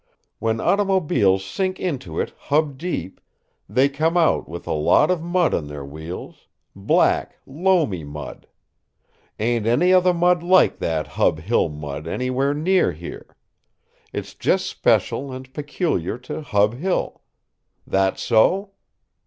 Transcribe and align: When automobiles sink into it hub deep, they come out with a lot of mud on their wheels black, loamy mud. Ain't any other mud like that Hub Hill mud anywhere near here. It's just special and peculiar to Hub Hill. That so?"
When 0.39 0.59
automobiles 0.59 1.45
sink 1.45 1.79
into 1.79 2.19
it 2.19 2.33
hub 2.35 2.75
deep, 2.75 3.21
they 3.69 3.87
come 3.87 4.17
out 4.17 4.49
with 4.49 4.65
a 4.65 4.71
lot 4.73 5.11
of 5.11 5.21
mud 5.21 5.53
on 5.53 5.67
their 5.67 5.85
wheels 5.85 6.47
black, 6.75 7.37
loamy 7.45 8.03
mud. 8.03 8.47
Ain't 9.37 9.67
any 9.67 9.93
other 9.93 10.11
mud 10.11 10.41
like 10.41 10.79
that 10.79 11.05
Hub 11.05 11.41
Hill 11.41 11.69
mud 11.69 12.07
anywhere 12.07 12.55
near 12.55 12.93
here. 12.93 13.35
It's 14.11 14.33
just 14.33 14.65
special 14.65 15.31
and 15.31 15.53
peculiar 15.53 16.17
to 16.17 16.41
Hub 16.41 16.73
Hill. 16.73 17.21
That 17.85 18.17
so?" 18.17 18.71